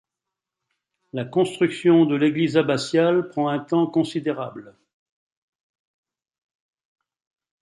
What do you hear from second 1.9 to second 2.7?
de l’église